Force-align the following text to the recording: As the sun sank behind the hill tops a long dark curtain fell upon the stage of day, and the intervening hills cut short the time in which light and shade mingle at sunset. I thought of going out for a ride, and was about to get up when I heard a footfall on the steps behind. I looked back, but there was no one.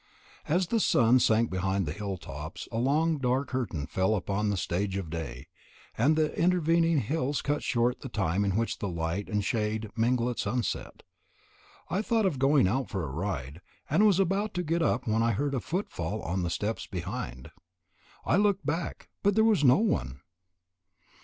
As 0.47 0.65
the 0.69 0.79
sun 0.79 1.19
sank 1.19 1.51
behind 1.51 1.85
the 1.85 1.91
hill 1.93 2.17
tops 2.17 2.67
a 2.71 2.79
long 2.79 3.19
dark 3.19 3.49
curtain 3.49 3.85
fell 3.85 4.15
upon 4.15 4.49
the 4.49 4.57
stage 4.57 4.97
of 4.97 5.11
day, 5.11 5.45
and 5.95 6.15
the 6.15 6.35
intervening 6.35 7.01
hills 7.01 7.43
cut 7.43 7.61
short 7.61 8.01
the 8.01 8.09
time 8.09 8.43
in 8.43 8.55
which 8.55 8.81
light 8.81 9.29
and 9.29 9.45
shade 9.45 9.91
mingle 9.95 10.27
at 10.31 10.39
sunset. 10.39 11.03
I 11.91 12.01
thought 12.01 12.25
of 12.25 12.39
going 12.39 12.67
out 12.67 12.89
for 12.89 13.03
a 13.03 13.11
ride, 13.11 13.61
and 13.91 14.03
was 14.03 14.19
about 14.19 14.55
to 14.55 14.63
get 14.63 14.81
up 14.81 15.07
when 15.07 15.21
I 15.21 15.33
heard 15.33 15.53
a 15.53 15.59
footfall 15.59 16.23
on 16.23 16.41
the 16.41 16.49
steps 16.49 16.87
behind. 16.87 17.51
I 18.25 18.37
looked 18.37 18.65
back, 18.65 19.07
but 19.21 19.35
there 19.35 19.43
was 19.43 19.63
no 19.63 19.77
one. 19.77 20.21